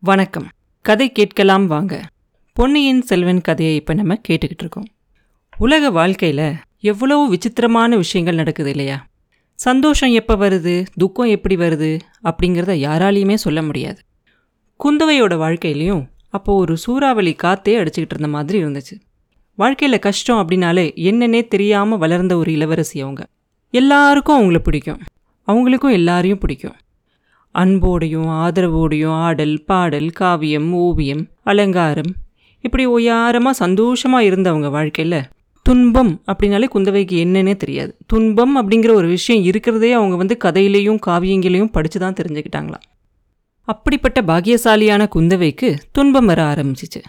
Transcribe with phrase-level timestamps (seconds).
[0.00, 0.48] வணக்கம்.
[0.82, 2.02] கதை கேட்கலாம் வாங்க.
[2.52, 4.86] பொன்னியின் செல்வன் கதையை இப்போ நம்ம கேட்டுக்கிட்டு இருக்கோம்.
[5.56, 9.06] உலக வாழ்க்கையில் எவ்வளோ விசித்திரமான விஷயங்கள் நடக்குது இல்லையா?
[9.54, 10.86] சந்தோஷம் எப்போ வருது?
[10.96, 12.00] துக்கம் எப்படி வருது?
[12.24, 14.00] அப்படிங்கிறத யாராலையுமே சொல்ல முடியாது.
[14.84, 19.00] குந்தவையோட வாழ்க்கையிலையும் அப்போது ஒரு சூறாவளி காத்தே அடிச்சுக்கிட்டு இருந்த மாதிரி இருந்துச்சு.
[19.54, 23.26] வாழ்க்கையில் கஷ்டம் அப்படின்னாலே என்னன்னே தெரியாமல் வளர்ந்த ஒரு இளவரசி அவங்க.
[23.70, 25.00] எல்லாருக்கும் அவங்கள பிடிக்கும்.
[25.46, 26.74] அவங்களுக்கும் எல்லாரையும் பிடிக்கும்.
[27.50, 32.12] அன்போடையும் ஆதரவோடையும் ஆடல் பாடல் காவியம் ஓவியம் அலங்காரம்.
[32.60, 35.22] இப்படி ஓயாரமாக சந்தோஷமாக இருந்தவங்க வாழ்க்கையில்
[35.62, 37.96] துன்பம் அப்படின்னாலே குந்தவைக்கு என்னன்னே தெரியாது.
[38.06, 42.86] துன்பம் அப்படிங்கிற ஒரு விஷயம் இருக்கிறதே அவங்க வந்து கதையிலையும் காவியங்களையும் படித்து தான் தெரிஞ்சுக்கிட்டாங்களாம்.
[43.62, 47.02] அப்படிப்பட்ட பாக்கியசாலியான குந்தவைக்கு துன்பம் வர ஆரம்பிச்சிச்சு.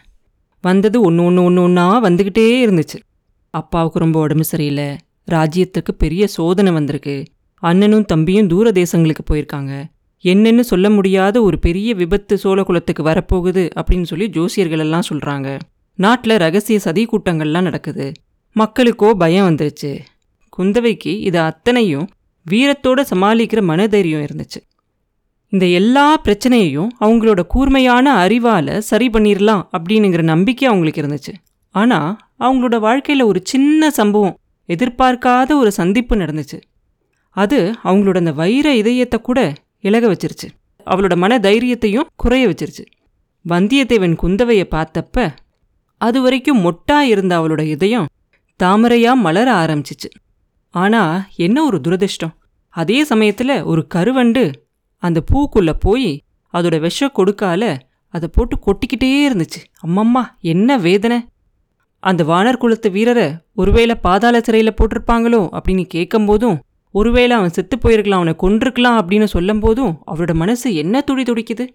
[0.62, 2.98] வந்தது ஒன்று ஒன்று ஒன்று ஒன்றா வந்துக்கிட்டே இருந்துச்சு.
[3.50, 4.96] அப்பாவுக்கு ரொம்ப உடம்பு சரியில்லை.
[5.32, 7.26] ராஜ்யத்துக்கு பெரிய சோதனை வந்திருக்கு.
[7.56, 9.84] அண்ணனும் தம்பியும் தூர தேசங்களுக்கு போயிருக்காங்க.
[10.26, 15.60] என்னன்னு சொல்ல முடியாத ஒரு பெரிய விபத்து சோழகுலத்துக்கு வரப்போகுது அப்படின்னு சொல்லி ஜோசியர்கள் எல்லாம் சொல்கிறாங்க
[16.00, 18.12] நாட்டில் ரகசிய சதி கூட்டங்கள்லாம் நடக்குது.
[18.56, 19.92] மக்களுக்கோ பயம் வந்துருச்சு.
[20.58, 22.08] குந்தவைக்கு இது அத்தனையும்
[22.46, 24.60] வீரத்தோட சமாளிக்கிற மனதைரியம் இருந்துச்சு.
[25.54, 31.34] இந்த எல்லா பிரச்சனையையும் அவங்களோட கூர்மையான அறிவால் சரி பண்ணிடலாம் அப்படின்னுங்கிற நம்பிக்கை அவங்களுக்கு இருந்துச்சு.
[31.76, 36.60] ஆனால் அவங்களோட வாழ்க்கையில் ஒரு சின்ன சம்பவம் எதிர்பார்க்காத ஒரு சந்திப்பு நடந்துச்சு.
[37.30, 39.40] அது அவங்களோட அந்த வைர இதயத்தை கூட
[39.80, 40.48] இலக வச்சிருச்சு.
[40.86, 42.86] அவளோட மன தைரியத்தையும் குறைய வச்சிருச்சு.
[43.46, 45.30] வந்தியத்தேவன் குந்தவையை பார்த்தப்ப
[45.98, 48.08] அது வரைக்கும் மொட்டா இருந்த அவளோட இதயம்
[48.64, 50.10] தாமரையா மலர ஆரம்பிச்சிச்சு.
[50.70, 52.36] ஆனா என்ன ஒரு துரதிர்ஷ்டம்.
[52.70, 54.54] அதே சமயத்துல ஒரு கருவண்டு
[54.98, 57.80] அந்த பூக்குள்ள போய் அதோட விஷ கொடுக்கால
[58.14, 59.60] அதை போட்டு கொட்டிக்கிட்டே இருந்துச்சு.
[59.88, 61.20] அம்மம்மா என்ன வேதனை.
[62.04, 66.60] அந்த வானர் குலத்து வீரரை ஒருவேளை பாதாள சிறையில் போட்டிருப்பாங்களோ அப்படின்னு கேட்கும்போதும்
[66.96, 71.66] ஒருவேளை அவன் செத்து போயிருக்கலாம் அவனை கொன்றிருக்கலாம் அப்படின்னு சொல்லும் போதும் அவரோட மனசு என்ன துடி துடிக்குது?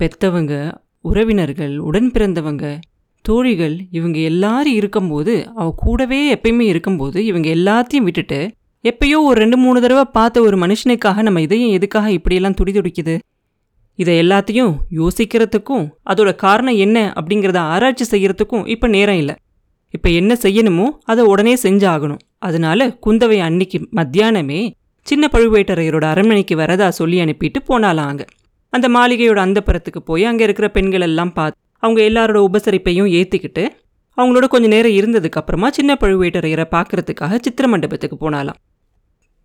[0.00, 0.52] பெத்தவங்க
[1.00, 2.78] உறவினர்கள் உடன் பிறந்தவங்க
[3.24, 8.40] தோழிகள் இவங்க எல்லாரும் இருக்கும்போது அவ கூடவே எப்பயுமே இருக்கும்போது இவங்க எல்லாத்தையும் விட்டுட்டு
[8.84, 13.14] எப்பயோ ஒரு ரெண்டு மூணு தடவை பார்த்த ஒரு மனுஷனுக்காக நம்ம இதயம் எதுக்காக இப்படியெல்லாம் துடி துடிக்குது?
[13.98, 19.34] இதை எல்லாத்தையும் யோசிக்கிறதுக்கும் அதோட காரணம் என்ன அப்படிங்கிறத ஆராய்ச்சி செய்கிறதுக்கும் இப்போ நேரம் இல்லை.
[19.94, 22.22] இப்போ என்ன செய்யணுமோ அதை உடனே செஞ்சாகணும்.
[22.38, 24.60] அதனால குந்தவை அன்னைக்கு மத்தியானமே
[25.02, 28.24] சின்ன பழுவேட்டரையரோட அரண்மனைக்கு வரதா சொல்லி அனுப்பிட்டு போனாலாம் அங்கே
[28.68, 33.64] அந்த மாளிகையோட அந்தப்புறத்துக்கு போய் அங்கே இருக்கிற பெண்கள் எல்லாம் பார்த்து அவங்க எல்லாரோட உபசரிப்பையும் ஏற்றிக்கிட்டு
[34.18, 38.58] அவங்களோட கொஞ்சம் நேரம் இருந்ததுக்கு அப்புறமா சின்ன பழுவேட்டரையரை பார்க்குறதுக்காக சித்திர மண்டபத்துக்கு போனாலாம்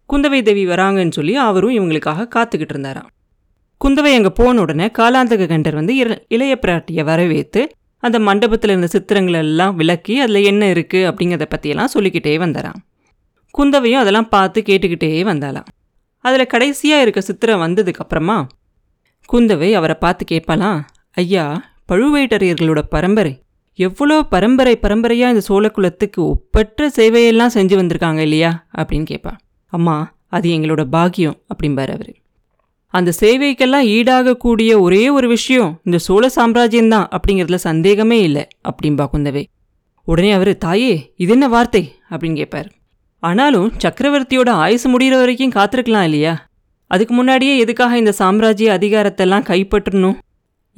[0.09, 3.09] குந்தவை தேவி வராங்கன்னு சொல்லி அவரும் இவங்களுக்காக காத்துக்கிட்டு இருந்தாராம்.
[3.81, 5.93] குந்தவை அங்கே போன உடனே காலாந்தக கண்டர் வந்து
[6.27, 7.61] இளைய பிராட்டியை வரவேற்று
[7.99, 12.79] அந்த மண்டபத்தில் இருந்த சித்திரங்களை எல்லாம் விளக்கி அதில் என்ன இருக்குது அப்படிங்கிறத பற்றியெல்லாம் சொல்லிக்கிட்டே வந்தாராம்.
[13.51, 15.65] குந்தவையும் அதெல்லாம் பார்த்து கேட்டுக்கிட்டே வந்தாலாம்
[16.17, 18.47] அதில் கடைசியாக இருக்க சித்திரம் வந்ததுக்கப்புறமா
[19.33, 20.79] குந்தவை அவரை பார்த்து கேட்பாலாம்
[21.11, 23.43] ஐயா பழுவேட்டரையர்களோட பரம்பரை
[23.75, 28.65] எவ்வளோ பரம்பரை பரம்பரையாக இந்த சோழக்குலத்துக்கு ஒப்பற்ற சேவையெல்லாம் செஞ்சு வந்திருக்காங்க இல்லையா?
[28.77, 29.31] அப்படின்னு கேட்பா.
[29.65, 32.18] அம்மா அது எங்களோட பாக்கியம் அப்படிம்பார் அவர்.
[32.93, 39.43] அந்த சேவைக்கெல்லாம் ஈடாகக்கூடிய ஒரே ஒரு விஷயம் இந்த சோழ சாம்ராஜ்யம்தான் அப்படிங்கிறதுல சந்தேகமே இல்லை அப்படின்பா குந்தவை.
[40.07, 41.83] உடனே அவர் தாயே இது என்ன வார்த்தை?
[42.09, 42.69] அப்படின்னு கேட்பார்
[43.23, 46.47] ஆனாலும் சக்கரவர்த்தியோட ஆயுசு முடிகிற வரைக்கும் காத்திருக்கலாம் இல்லையா?
[46.91, 50.17] அதுக்கு முன்னாடியே எதுக்காக இந்த சாம்ராஜ்ய அதிகாரத்தெல்லாம் கைப்பற்றணும்?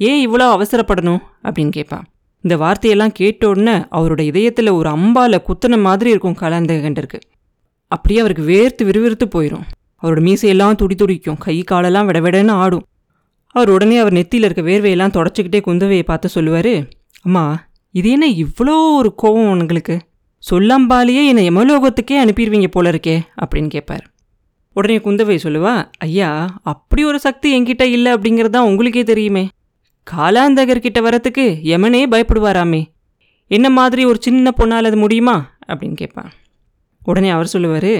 [0.00, 1.22] ஏன் இவ்வளோ அவசரப்படணும்?
[1.42, 2.06] அப்படின்னு கேட்பான்
[2.40, 7.20] இந்த வார்த்தையெல்லாம் கேட்ட உடனே அவரோட இதயத்தில் ஒரு அம்பால குத்துன மாதிரி இருக்கும் கலாந்தகண்டருக்கு
[7.88, 9.66] அப்படியே அவருக்கு வேர்த்து விறுவிறுத்து போயிடும்
[10.02, 11.38] அவரோட மீசையெல்லாம் துடி துடிக்கும்.
[11.38, 12.86] கை காலெல்லாம் விடவிடன்னு ஆடும்.
[13.54, 16.74] அவர் உடனே அவர் நெத்தியில் இருக்க வேர்வையெல்லாம் தொடச்சிக்கிட்டே குந்தவையை பார்த்து சொல்லுவார்
[17.22, 19.98] அம்மா இது என்ன இவ்வளோ ஒரு கோவம் உங்களுக்கு
[20.50, 24.04] சொல்லாம்பாலேயே என்னை யமலோகத்துக்கே அனுப்பிடுவீங்க போல இருக்கே அப்படின்னு கேட்பார்
[24.76, 29.48] உடனே குந்தவை சொல்லுவா ஐயா அப்படி ஒரு சக்தி என்கிட்ட இல்லை அப்படிங்கிறது தான் உங்களுக்கே தெரியுமே.
[30.06, 32.82] காலாந்தகர்கிட்ட வரத்துக்கு யமனே பயப்படுவாராமே.
[33.50, 35.36] என்ன மாதிரி ஒரு சின்ன பொண்ணால் அது முடியுமா?
[35.68, 36.30] அப்படின்னு கேட்பான்
[37.04, 37.92] உடனே அவர் சொல்லுவார்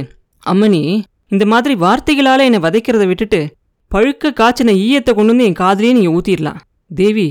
[0.46, 0.82] அம்மனி
[1.32, 3.40] இந்த மாதிரி வார்த்தைகளால் என்னை வதைக்கிறத விட்டுட்டு
[3.92, 6.60] பழுக்க காய்ச்சின ஈயத்தை கொண்டு வந்து என் காதலையே நீங்கள் ஊற்றிடலாம்
[6.90, 7.28] தேவி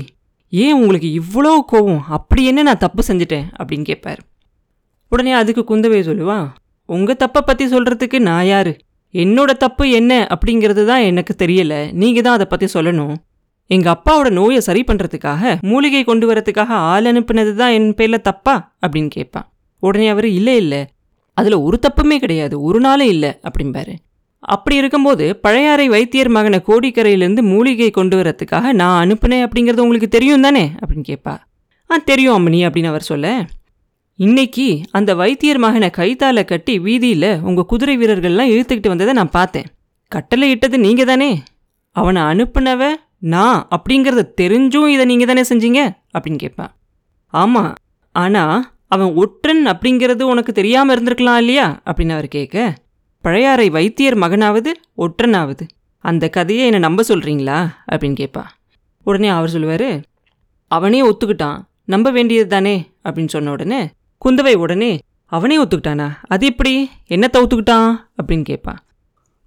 [0.52, 3.46] ஏன் உங்களுக்கு இவ்வளோ கோவம் அப்படி என்ன நான் தப்பு செஞ்சுட்டேன்?
[3.58, 4.20] அப்படின்னு கேட்பார்
[5.12, 6.38] உடனே அதுக்கு குந்தவை சொல்லுவா
[6.88, 8.72] உங்கள் தப்பை பற்றி சொல்கிறதுக்கு நான் யார்?
[9.14, 11.74] என்னோட தப்பு என்ன அப்படிங்கிறது தான் எனக்கு தெரியல.
[11.92, 13.14] நீங்கள் தான் அதை பற்றி சொல்லணும்.
[13.70, 18.54] எங்கள் அப்பாவோட நோயை சரி பண்ணுறதுக்காக மூலிகை கொண்டு வரதுக்காக ஆள் அனுப்புனது தான் என் பேரில் தப்பா?
[18.86, 19.46] அப்படின்னு கேட்பான்
[19.82, 20.82] உடனே அவர் இல்லை இல்லை.
[21.34, 23.94] அதில் ஒரு தப்புமே கிடையாது ஒரு நாளும் இல்லை அப்படிம்பாரு.
[24.38, 30.70] அப்படி இருக்கும்போது பழையாறை வைத்தியர் மகனை கோடிக்கரையிலேருந்து மூலிகை கொண்டு வரதுக்காக நான் அனுப்புனேன் அப்படிங்கிறது உங்களுக்கு தெரியும் தானே?
[30.82, 31.38] அப்படின்னு கேட்பா
[31.90, 33.46] ஆ தெரியும் அம்மனி அப்படின்னு அவர் சொல்ல.
[34.14, 39.66] இன்னைக்கு அந்த வைத்தியர் மகனை கைத்தால கட்டி வீதியில் உங்கள் குதிரை வீரர்கள்லாம் இழுத்துக்கிட்டு வந்ததை நான் பார்த்தேன்.
[40.08, 41.42] கட்டளை இட்டது நீங்கள் தானே?
[41.90, 42.88] அவனை அனுப்புனவ
[43.18, 45.80] நான் அப்படிங்கிறத தெரிஞ்சும் இதை நீங்கள் தானே செஞ்சீங்க?
[46.14, 46.72] அப்படின்னு கேட்பான்
[47.26, 47.74] ஆமாம்
[48.12, 51.80] ஆனால் அவன் ஒற்றன் அப்படிங்கிறது உனக்கு தெரியாமல் இருந்திருக்கலாம் இல்லையா?
[51.84, 52.74] அப்படின்னு அவர் கேட்க
[53.20, 55.64] பழையாறை வைத்தியர் மகனாவது ஒற்றனாவது.
[55.98, 57.58] அந்த கதையை என்னை நம்ப சொல்கிறீங்களா
[57.92, 58.44] அப்படின்னு கேட்பா.
[59.04, 59.88] உடனே அவர் சொல்லுவார்
[60.68, 61.58] அவனே ஒத்துக்கிட்டான்.
[61.84, 62.74] நம்ப வேண்டியது தானே?
[63.04, 63.80] அப்படின்னு சொன்ன உடனே
[64.24, 66.08] குந்தவை உடனே அவனே ஒத்துக்கிட்டானா?
[66.28, 66.90] அது எப்படி?
[67.10, 67.90] என்னத்தை ஒத்துக்கிட்டான்
[68.22, 68.80] அப்படின்னு கேட்பான்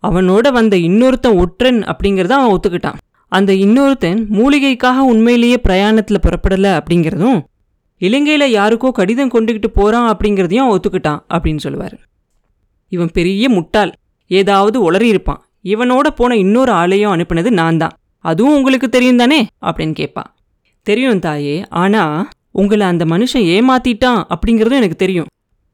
[0.04, 3.00] அவனோட வந்த இன்னொருத்தன் ஒற்றன் அப்படிங்கிறத அவன் ஒத்துக்கிட்டான்.
[3.28, 7.40] அந்த இன்னொருத்தன் மூலிகைக்காக உண்மையிலேயே பிரயாணத்தில் புறப்படலை அப்படிங்கிறதும்
[7.98, 12.00] இலங்கையில் யாருக்கோ கடிதம் கொண்டுகிட்டு போகிறான் அப்படிங்கிறதையும் ஒத்துக்கிட்டான் அப்படின்னு சொல்லுவார்.
[12.90, 13.92] இவன் பெரிய முட்டாள்.
[14.28, 15.46] ஏதாவது உளறி இருப்பான்.
[15.64, 17.92] இவனோட போன இன்னொரு ஆளையும் அனுப்பினது நான் தான்.
[18.20, 19.48] அதுவும் உங்களுக்கு தெரியும் தானே?
[19.62, 20.36] அப்படின்னு கேட்பான்.
[20.84, 21.66] தெரியும் தாயே.
[21.70, 25.26] ஆனால் உங்களை அந்த மனுஷன் ஏமாத்திட்டான் அப்படிங்கிறதும் எனக்கு தெரியும்.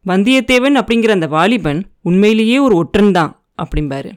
[0.05, 4.11] வந்தியத்தேவன் அப்படிங்கிற அந்த வாலிபன் உண்மையிலேயே ஒரு ஒற்றன் தான் அப்படிம்பாரு.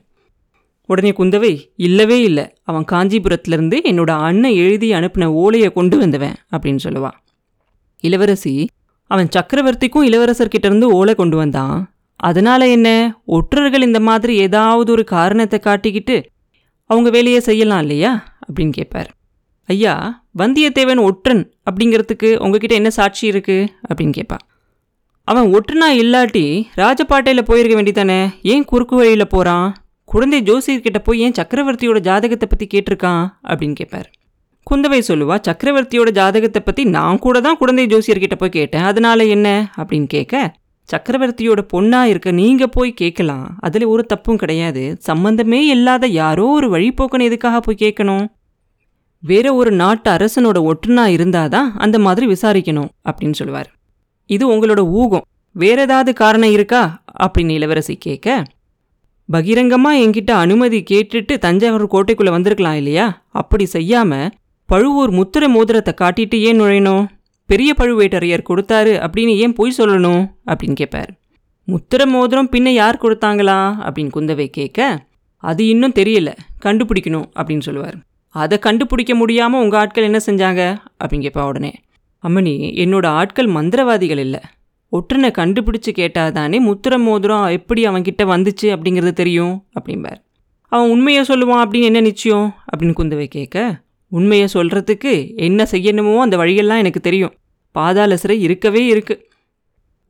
[0.86, 2.52] உடனே குந்தவை இல்லவே இல்லை.
[2.62, 7.22] அவன் காஞ்சிபுரத்துலேருந்து என்னோட அண்ணன் எழுதி அனுப்பின ஓலையை கொண்டு வந்தவன் அப்படின்னு சொல்லுவான்
[8.06, 8.54] இளவரசி
[9.10, 11.76] அவன் சக்கரவர்த்திக்கும் இளவரசர்கிட்ட இருந்து ஓலை கொண்டு வந்தான்.
[12.20, 12.88] அதனால என்ன?
[13.26, 16.16] ஒற்றர்கள் இந்த மாதிரி ஏதாவது ஒரு காரணத்தை காட்டிக்கிட்டு
[16.90, 18.12] அவங்க வேலையை செய்யலாம் இல்லையா?
[18.46, 19.10] அப்படின்னு கேட்பார்.
[19.68, 19.94] ஐயா
[20.38, 24.44] வந்தியத்தேவன் ஒற்றன் அப்படிங்கிறதுக்கு உங்ககிட்ட என்ன சாட்சி இருக்குது அப்படின்னு கேட்பான்.
[25.28, 26.44] அவன் ஒற்றுனா இல்லாட்டி
[26.76, 29.68] ராஜபாட்டையில் போயிருக்க வேண்டிதானே ஏன் குறுக்கு வழியில் போகிறான்
[30.04, 33.24] குழந்தை ஜோசியர்கிட்ட போய் ஏன் சக்கரவர்த்தியோட ஜாதகத்தை பற்றி கேட்டிருக்கான்?
[33.44, 34.08] அப்படின்னு கேட்பார்.
[34.70, 38.82] குந்தவை சொல்லுவா சக்கரவர்த்தியோட ஜாதகத்தை பற்றி நான் கூட தான் குழந்தை ஜோசியர்கிட்ட போய் கேட்டேன்.
[38.82, 39.72] அதனால என்ன?
[39.76, 40.54] அப்படின்னு கேட்க
[40.92, 43.56] சக்கரவர்த்தியோட பொண்ணாக இருக்க நீங்கள் போய் கேட்கலாம்.
[43.60, 44.96] அதில் ஒரு தப்பும் கிடையாது.
[45.00, 48.26] சம்பந்தமே இல்லாத யாரோ ஒரு வழிபோக்கன் எதுக்காக போய் கேட்கணும்?
[49.22, 53.70] வேற ஒரு நாட்டு அரசனோட ஒற்றுனா இருந்தாதான் அந்த மாதிரி விசாரிக்கணும் அப்படின்னு சொல்லுவார்.
[54.26, 55.26] இது உங்களோட ஊகம்.
[55.52, 57.02] வேற ஏதாவது காரணம் இருக்கா?
[57.22, 58.42] அப்படின்னு இளவரசி கேட்க
[59.28, 63.22] பகிரங்கமாக என்கிட்ட அனுமதி கேட்டுட்டு தஞ்சாவூர் கோட்டைக்குள்ளே வந்திருக்கலாம் இல்லையா?
[63.30, 64.30] அப்படி செய்யாமல்
[64.66, 67.06] பழுவூர் முத்திர மோதிரத்தை காட்டிட்டு ஏன் நுழையணும்?
[67.46, 70.22] பெரிய பழுவேட்டரையர் கொடுத்தாரு அப்படின்னு ஏன் பொய் சொல்லணும்?
[70.46, 71.10] அப்படின்னு கேட்பார்
[71.68, 73.58] முத்திர மோதிரம் பின்ன யார் கொடுத்தாங்களா?
[73.86, 75.06] அப்படின்னு குந்தவை கேட்க
[75.36, 76.32] அது இன்னும் தெரியல
[76.64, 77.96] கண்டுபிடிக்கணும் அப்படின்னு சொல்லுவார்.
[78.28, 80.62] அதை கண்டுபிடிக்க முடியாமல் உங்கள் ஆட்கள் என்ன செஞ்சாங்க?
[81.04, 81.72] அப்படின்னு கேட்பா உடனே
[82.28, 84.40] அம்மணி என்னோட ஆட்கள் மந்திரவாதிகள் இல்லை.
[84.92, 90.20] ஒற்றனை கண்டுபிடிச்சு கேட்டாதானே முத்திர மோதிரம் எப்படி அவன்கிட்ட வந்துச்சு அப்படிங்கிறது தெரியும் அப்படிம்பார்.
[90.68, 92.54] அவன் உண்மையை சொல்லுவான் அப்படின்னு என்ன நிச்சயம்?
[92.70, 93.82] அப்படின்னு குந்தவை கேட்க
[94.18, 97.34] உண்மையை சொல்கிறதுக்கு என்ன செய்யணுமோ அந்த வழியெல்லாம் எனக்கு தெரியும்.
[97.70, 99.28] பாதாள சிறை இருக்கவே இருக்கு.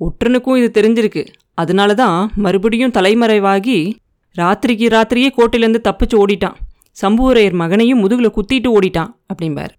[0.01, 1.27] ஒற்றனுக்கும் இது தெரிஞ்சிருக்கு.
[1.55, 3.93] அதனால தான் மறுபடியும் தலைமறைவாகி
[4.37, 6.55] ராத்திரிக்கு ராத்திரியே கோட்டையிலேருந்து தப்பிச்சு ஓடிட்டான்.
[7.03, 9.73] சம்புவரையர் மகனையும் முதுகில் குத்திட்டு ஓடிட்டான் அப்படிம்பார்.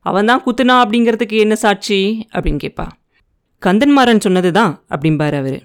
[0.00, 2.26] அவன் தான் குத்துனா அப்படிங்கிறதுக்கு என்ன சாட்சி?
[2.32, 2.86] அப்படின்னு கேட்பா.
[3.66, 5.62] கந்தன்மாரன் சொன்னது தான் அப்படிம்பார் அவர்.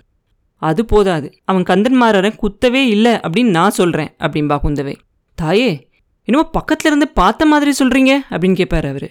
[0.56, 1.34] அது போதாது.
[1.46, 4.96] அவன் கந்தன்மாரரை குத்தவே இல்லை அப்படின்னு நான் சொல்கிறேன் அப்படிம்பா குந்தவை.
[5.36, 5.85] தாயே
[6.28, 9.10] என்னமோ பக்கத்துல இருந்து பார்த்த மாதிரி சொல்றீங்க அப்படின்னு கேட்பாரு அவரு.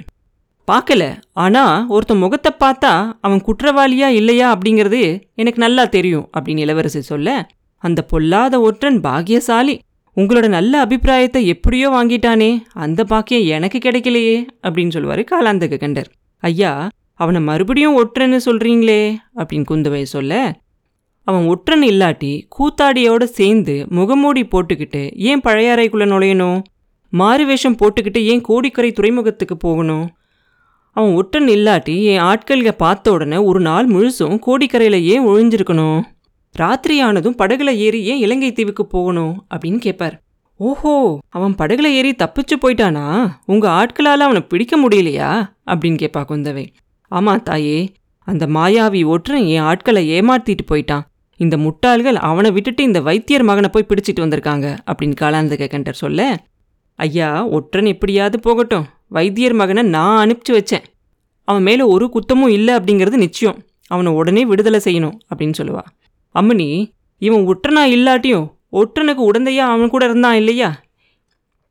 [0.69, 1.03] பார்க்கல.
[1.33, 5.01] ஆனா ஒருத்தன் முகத்தை பார்த்தா அவன் குற்றவாளியா இல்லையா அப்படிங்கிறது
[5.35, 7.47] எனக்கு நல்லா தெரியும் அப்படின்னு இளவரசி சொல்ல
[7.83, 9.75] அந்த பொல்லாத ஒற்றன் பாக்கியசாலி
[10.17, 16.11] உங்களோட நல்ல அபிப்பிராயத்தை எப்படியோ வாங்கிட்டானே அந்த பாக்கியம் எனக்கு கிடைக்கலையே அப்படின்னு சொல்லுவாரு காலாந்தக கண்டர்.
[16.43, 19.01] ஐயா அவனை மறுபடியும் ஒற்றன்னு சொல்றீங்களே
[19.37, 20.33] அப்படின்னு குந்தவை சொல்ல
[21.27, 26.63] அவன் ஒற்றன் இல்லாட்டி கூத்தாடியோட சேர்ந்து முகமூடி போட்டுக்கிட்டு ஏன் பழையாறைக்குள்ள நுழையணும்?
[27.15, 30.07] மாறு வேஷம் போட்டுக்கிட்டு ஏன் கோடிக்கரை துறைமுகத்துக்கு போகணும்?
[30.97, 36.01] அவன் ஒட்டன் இல்லாட்டி என் ஆட்கள்க பார்த்த உடனே ஒரு நாள் முழுசும் கோடிக்கரையில் ஏன் ஒழிஞ்சிருக்கணும்?
[36.55, 39.47] ராத்திரி ஆனதும் படகுல ஏறி ஏன் இலங்கை தீவுக்கு போகணும்?
[39.55, 40.17] அப்படின்னு கேட்பார்
[40.61, 43.07] ஓஹோ அவன் படகுல ஏறி தப்பிச்சு போயிட்டானா?
[43.47, 45.31] உங்கள் ஆட்களால் அவனை பிடிக்க முடியலையா?
[45.67, 46.67] அப்படின்னு கேட்பா குந்தவை.
[47.11, 47.79] ஆமாம் தாயே
[48.27, 51.05] அந்த மாயாவி ஒற்றன் என் ஆட்களை ஏமாற்றிட்டு போயிட்டான்.
[51.41, 56.21] இந்த முட்டாள்கள் அவனை விட்டுட்டு இந்த வைத்தியர் மகனை போய் பிடிச்சிட்டு வந்திருக்காங்க அப்படின்னு காலாந்தக கண்டர் சொல்ல
[56.97, 58.87] ஐயா ஒற்றன் எப்படியாவது போகட்டும்.
[59.09, 60.85] வைத்தியர் மகனை நான் அனுப்பிச்சு வச்சேன்.
[61.45, 63.63] அவன் மேலே ஒரு குத்தமும் இல்லை அப்படிங்கிறது நிச்சயம்.
[63.87, 65.83] அவனை உடனே விடுதலை செய்யணும் அப்படின்னு சொல்லுவா.
[66.35, 70.81] அம்மனி இவன் ஒற்றனா இல்லாட்டியும் ஒற்றனுக்கு உடந்தையா அவன் கூட இருந்தான் இல்லையா?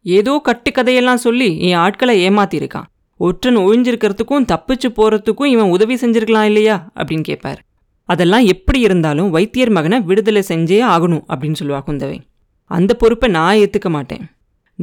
[0.03, 2.87] ஏதோ கட்டுக்கதையெல்லாம் சொல்லி என் ஆட்களை ஏமாத்திருக்கான்
[3.17, 6.91] ஒற்றன் ஒழிஞ்சிருக்கிறதுக்கும் தப்பிச்சு போகிறதுக்கும் இவன் உதவி செஞ்சிருக்கலாம் இல்லையா?
[6.95, 7.61] அப்படின்னு கேட்பார்
[8.03, 12.17] அதெல்லாம் எப்படி இருந்தாலும் வைத்தியர் மகனை விடுதலை செஞ்சே ஆகணும் அப்படின்னு சொல்லுவா குந்தவை.
[12.63, 14.25] அந்த பொறுப்பை நான் ஏற்றுக்க மாட்டேன்.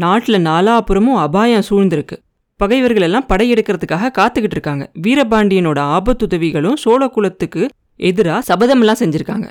[0.02, 2.16] நாட்டில் நாலாபுறமும் அபாயம் சூழ்ந்திருக்கு.
[2.60, 4.84] பகைவர்கள் எல்லாம் படையெடுக்கிறதுக்காக காத்துக்கிட்டு இருக்காங்க.
[5.06, 7.62] வீரபாண்டியனோட ஆபத்துதவிகளும் சோழ குலத்துக்கு
[8.00, 9.48] எதிராக சபதமெல்லாம் செஞ்சுருக்காங்க.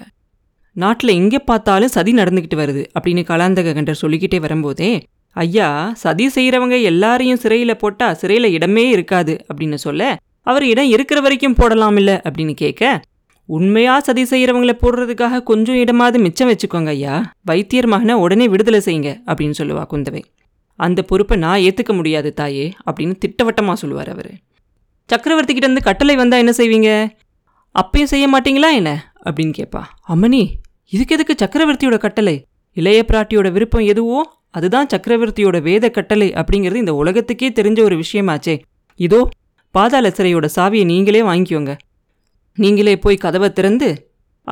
[0.76, 4.92] நாட்டில் எங்கே பார்த்தாலும் சதி நடந்துக்கிட்டு வருது அப்படின்னு கலாந்தக கண்டர் சொல்லிக்கிட்டே வரும்போதே
[5.36, 5.68] ஐயா
[6.04, 10.12] சதி செய்கிறவங்க எல்லாரையும் சிறையில் போட்டால் சிறையில் இடமே இருக்காது அப்படின்னு சொல்ல
[10.48, 12.84] அவர் இடம் இருக்கிற வரைக்கும் போடலாம் இல்லை அப்படின்னு கேட்க
[13.50, 17.14] உண்மையா சதி செய்கிறவங்கள போடுறதுக்காக கொஞ்சம் இடமாவது மிச்சம் வச்சுக்கோங்க ஐயா.
[17.50, 20.22] வைத்தியர் மகனை உடனே விடுதலை செய்யுங்க அப்படின்னு சொல்லுவா குந்தவை.
[20.80, 24.32] அந்த பொறுப்பை நான் ஏற்றுக்க முடியாது தாயே அப்படின்னு திட்டவட்டமாக சொல்லுவார் அவர்.
[25.10, 26.90] சக்கரவர்த்தி கிட்டேருந்து கட்டளை வந்தால் என்ன செய்வீங்க?
[27.76, 28.92] அப்பயும் செய்ய மாட்டீங்களா என்ன?
[29.26, 30.44] அப்படின்னு கேட்பா அம்மனி
[30.94, 32.36] இதுக்கு எதுக்கு சக்கரவர்த்தியோட கட்டளை?
[32.78, 34.20] இளைய பிராட்டியோட விருப்பம் எதுவோ
[34.50, 38.56] அதுதான் சக்கரவர்த்தியோட வேத கட்டளை அப்படிங்கிறது இந்த உலகத்துக்கே தெரிஞ்ச ஒரு விஷயமாச்சே.
[39.00, 39.22] இதோ
[39.76, 41.74] பாதாள சிறையோட சாவியை நீங்களே வாங்கிக்கோங்க.
[42.58, 43.90] நீங்களே போய் கதவை திறந்து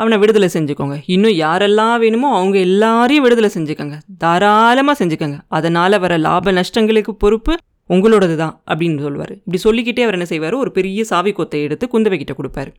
[0.02, 0.96] அவனை விடுதலை செஞ்சுக்கோங்க.
[1.16, 3.98] இன்னும் யாரெல்லாம் வேணுமோ அவங்க எல்லாரையும் விடுதலை செஞ்சுக்கோங்க.
[4.24, 5.38] தாராளமாக செஞ்சுக்கோங்க.
[5.58, 7.56] அதனால் வர லாப நஷ்டங்களுக்கு பொறுப்பு
[7.96, 10.56] உங்களோடது தான் அப்படின்னு சொல்லுவார் இப்படி சொல்லிக்கிட்டே அவர் என்ன செய்வார்?
[10.64, 12.72] ஒரு பெரிய சாவி கொத்தை எடுத்து குந்தவை கிட்ட கொடுப்பாரு.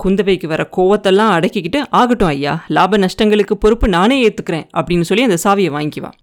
[0.00, 5.70] குந்தவைக்கு வர கோவத்தெல்லாம் அடக்கிக்கிட்டு ஆகட்டும் ஐயா லாப நஷ்டங்களுக்கு பொறுப்பு நானே ஏற்றுக்கிறேன் அப்படின்னு சொல்லி அந்த சாவியை
[5.76, 6.16] வாங்கிவான்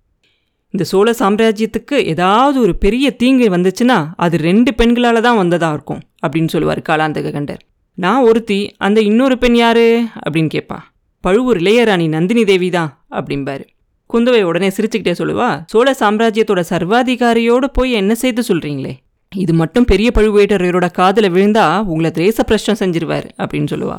[0.74, 6.52] இந்த சோழ சாம்ராஜ்யத்துக்கு ஏதாவது ஒரு பெரிய தீங்கு வந்துச்சுன்னா அது ரெண்டு பெண்களால் தான் வந்ததாக இருக்கும் அப்படின்னு
[6.56, 7.62] சொல்லுவார் காலாந்தக கண்டர்.
[8.04, 10.04] நான் ஒருத்தி அந்த இன்னொரு பெண் யாரு?
[10.26, 10.78] அப்படின்னு கேட்பா
[11.20, 13.66] பழுவூர் இளையராணி நந்தினி தேவி தான் அப்படிம்பாரு.
[14.14, 18.94] குந்தவை உடனே சிரிச்சுக்கிட்டே சொல்லுவா சோழ சாம்ராஜ்யத்தோட சர்வாதிகாரியோடு போய் என்ன செய்து சொல்கிறீங்களே
[19.36, 23.98] இது மட்டும் பெரிய பழுவேட்டரையரோட காதில் விழுந்தா உங்களை தேச பிரஷ்டம் செஞ்சிருவார் அப்படின்னு சொல்லுவா.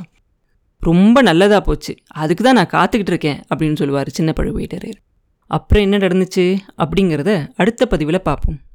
[0.82, 5.00] ரொம்ப நல்லதாக போச்சு அதுக்கு தான் நான் காத்துக்கிட்டு இருக்கேன் அப்படின்னு சொல்லுவார் சின்ன பழுவேட்டரையர்.
[5.46, 8.58] அப்புறம் என்ன நடந்துச்சு அப்படிங்கிறத அடுத்த பதிவில் பார்ப்போம்